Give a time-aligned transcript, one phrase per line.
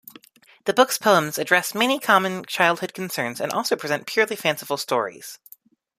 [0.65, 5.37] The book's poems address many common childhood concerns and also present purely fanciful stories.